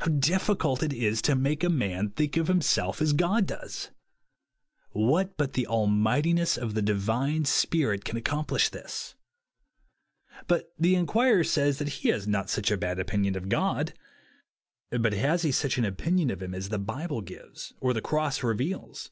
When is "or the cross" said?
17.80-18.42